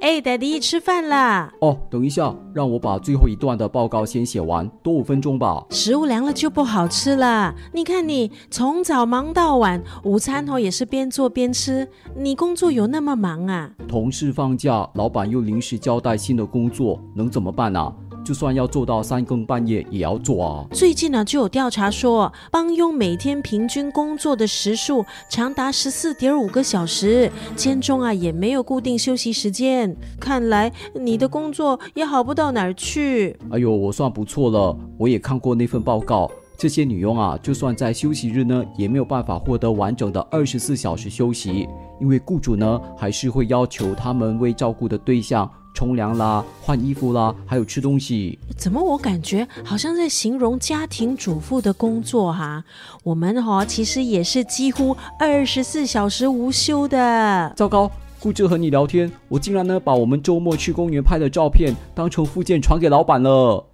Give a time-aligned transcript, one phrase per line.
[0.00, 1.52] 哎，Daddy，吃饭啦！
[1.60, 5.64] 哦，等一下，让我把最后一段的报告先写完，多五分钟吧。
[5.70, 7.52] 食物凉了就不好吃了。
[7.72, 11.88] 你看你从早忙到晚，午餐哦也是边做边吃。
[12.16, 13.72] 你工作有那么忙啊？
[13.88, 17.92] 同事放假，老板又临时交代新的工作，能怎么办啊？
[18.28, 20.66] 就算要做到三更半夜也要做啊！
[20.70, 29.96] 最近呢，就有调查说，帮佣每天平均工作的时数长达十四点五个小时，间中啊也没有固定休息时间。
[30.20, 33.34] 看来你的工作也好不到哪儿去。
[33.50, 41.66] 哎呦，我算不错了，我也看过那份报告，这些女佣啊，就算在休息日呢，也没有办法获得完整的二十四小时休息，
[41.98, 45.50] 因为雇主呢，还是会要求他们为照顾的对象。
[45.78, 48.36] 冲凉啦，换衣服啦，还有吃东西。
[48.56, 52.64] 怎么我感觉好像在形容家庭主妇的工作哈？
[53.04, 57.52] 我们哈其实也是几乎二十四小时无休的。
[57.54, 63.64] 糟糕，顾着和你聊天，我竟然呢把我们周末去公园拍的照片当成附件传给老板了。